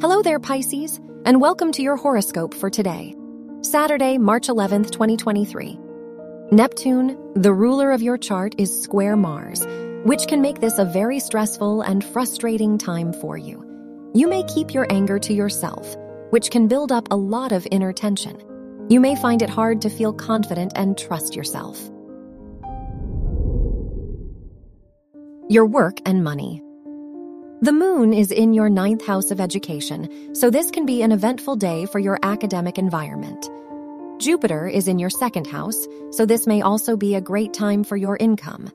Hello 0.00 0.22
there, 0.22 0.38
Pisces, 0.38 1.00
and 1.24 1.40
welcome 1.40 1.72
to 1.72 1.82
your 1.82 1.96
horoscope 1.96 2.54
for 2.54 2.70
today, 2.70 3.16
Saturday, 3.62 4.16
March 4.16 4.46
11th, 4.46 4.92
2023. 4.92 5.76
Neptune, 6.52 7.18
the 7.34 7.52
ruler 7.52 7.90
of 7.90 8.00
your 8.00 8.16
chart, 8.16 8.54
is 8.58 8.80
square 8.80 9.16
Mars, 9.16 9.66
which 10.04 10.28
can 10.28 10.40
make 10.40 10.60
this 10.60 10.78
a 10.78 10.84
very 10.84 11.18
stressful 11.18 11.80
and 11.80 12.04
frustrating 12.04 12.78
time 12.78 13.12
for 13.12 13.36
you. 13.36 14.12
You 14.14 14.28
may 14.28 14.44
keep 14.44 14.72
your 14.72 14.86
anger 14.88 15.18
to 15.18 15.34
yourself, 15.34 15.96
which 16.30 16.52
can 16.52 16.68
build 16.68 16.92
up 16.92 17.08
a 17.10 17.16
lot 17.16 17.50
of 17.50 17.66
inner 17.72 17.92
tension. 17.92 18.86
You 18.88 19.00
may 19.00 19.16
find 19.16 19.42
it 19.42 19.50
hard 19.50 19.82
to 19.82 19.90
feel 19.90 20.12
confident 20.12 20.74
and 20.76 20.96
trust 20.96 21.34
yourself. 21.34 21.76
Your 25.48 25.66
work 25.66 25.98
and 26.06 26.22
money. 26.22 26.62
The 27.60 27.72
moon 27.72 28.14
is 28.14 28.30
in 28.30 28.54
your 28.54 28.70
ninth 28.70 29.04
house 29.04 29.32
of 29.32 29.40
education, 29.40 30.32
so 30.32 30.48
this 30.48 30.70
can 30.70 30.86
be 30.86 31.02
an 31.02 31.10
eventful 31.10 31.56
day 31.56 31.86
for 31.86 31.98
your 31.98 32.16
academic 32.22 32.78
environment. 32.78 33.50
Jupiter 34.20 34.68
is 34.68 34.86
in 34.86 35.00
your 35.00 35.10
second 35.10 35.48
house, 35.48 35.84
so 36.12 36.24
this 36.24 36.46
may 36.46 36.62
also 36.62 36.96
be 36.96 37.16
a 37.16 37.20
great 37.20 37.52
time 37.52 37.82
for 37.82 37.96
your 37.96 38.16
income. 38.18 38.70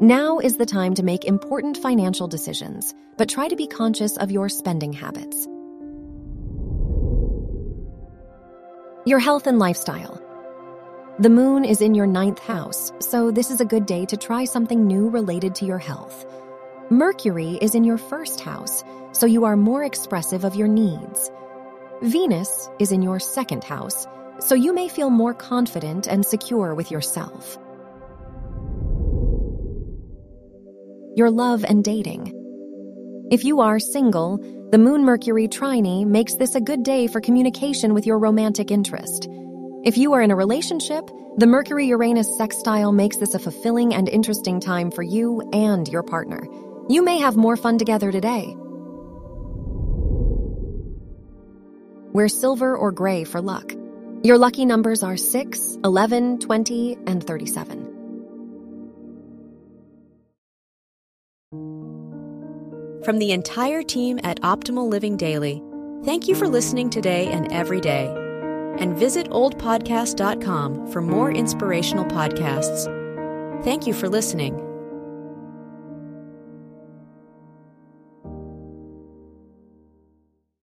Now 0.00 0.38
is 0.38 0.56
the 0.56 0.66
time 0.66 0.94
to 0.94 1.02
make 1.02 1.24
important 1.24 1.78
financial 1.78 2.28
decisions, 2.28 2.94
but 3.16 3.28
try 3.28 3.48
to 3.48 3.56
be 3.56 3.66
conscious 3.66 4.16
of 4.18 4.30
your 4.30 4.48
spending 4.48 4.92
habits. 4.92 5.48
Your 9.04 9.18
health 9.18 9.48
and 9.48 9.58
lifestyle. 9.58 10.22
The 11.18 11.30
moon 11.30 11.64
is 11.64 11.80
in 11.80 11.96
your 11.96 12.06
ninth 12.06 12.38
house, 12.38 12.92
so 13.00 13.32
this 13.32 13.50
is 13.50 13.60
a 13.60 13.64
good 13.64 13.84
day 13.84 14.06
to 14.06 14.16
try 14.16 14.44
something 14.44 14.86
new 14.86 15.08
related 15.08 15.56
to 15.56 15.64
your 15.64 15.78
health. 15.78 16.24
Mercury 16.90 17.58
is 17.60 17.74
in 17.74 17.84
your 17.84 17.98
first 17.98 18.40
house, 18.40 18.82
so 19.12 19.26
you 19.26 19.44
are 19.44 19.56
more 19.56 19.84
expressive 19.84 20.42
of 20.42 20.54
your 20.54 20.68
needs. 20.68 21.30
Venus 22.00 22.70
is 22.78 22.92
in 22.92 23.02
your 23.02 23.20
second 23.20 23.62
house, 23.62 24.06
so 24.38 24.54
you 24.54 24.72
may 24.72 24.88
feel 24.88 25.10
more 25.10 25.34
confident 25.34 26.06
and 26.06 26.24
secure 26.24 26.74
with 26.74 26.90
yourself. 26.90 27.58
Your 31.14 31.30
love 31.30 31.62
and 31.62 31.84
dating. 31.84 32.32
If 33.30 33.44
you 33.44 33.60
are 33.60 33.78
single, 33.78 34.38
the 34.70 34.78
Moon 34.78 35.04
Mercury 35.04 35.46
trine 35.46 36.10
makes 36.10 36.36
this 36.36 36.54
a 36.54 36.60
good 36.60 36.84
day 36.84 37.06
for 37.06 37.20
communication 37.20 37.92
with 37.92 38.06
your 38.06 38.18
romantic 38.18 38.70
interest. 38.70 39.28
If 39.84 39.98
you 39.98 40.14
are 40.14 40.22
in 40.22 40.30
a 40.30 40.36
relationship, 40.36 41.10
the 41.36 41.46
Mercury 41.46 41.86
Uranus 41.88 42.34
sextile 42.38 42.92
makes 42.92 43.18
this 43.18 43.34
a 43.34 43.38
fulfilling 43.38 43.94
and 43.94 44.08
interesting 44.08 44.58
time 44.58 44.90
for 44.90 45.02
you 45.02 45.42
and 45.52 45.86
your 45.86 46.02
partner. 46.02 46.46
You 46.88 47.02
may 47.02 47.18
have 47.18 47.36
more 47.36 47.56
fun 47.56 47.78
together 47.78 48.10
today. 48.10 48.56
Wear 52.12 52.28
silver 52.28 52.76
or 52.76 52.92
gray 52.92 53.24
for 53.24 53.40
luck. 53.42 53.74
Your 54.22 54.38
lucky 54.38 54.64
numbers 54.64 55.02
are 55.02 55.16
6, 55.16 55.78
11, 55.84 56.38
20, 56.40 56.96
and 57.06 57.22
37. 57.24 57.94
From 63.04 63.18
the 63.18 63.32
entire 63.32 63.82
team 63.82 64.18
at 64.24 64.40
Optimal 64.40 64.88
Living 64.88 65.16
Daily, 65.16 65.62
thank 66.04 66.26
you 66.26 66.34
for 66.34 66.48
listening 66.48 66.90
today 66.90 67.28
and 67.28 67.52
every 67.52 67.80
day. 67.80 68.06
And 68.78 68.96
visit 68.96 69.28
oldpodcast.com 69.30 70.90
for 70.92 71.00
more 71.02 71.30
inspirational 71.30 72.04
podcasts. 72.04 72.84
Thank 73.62 73.86
you 73.86 73.94
for 73.94 74.08
listening. 74.08 74.67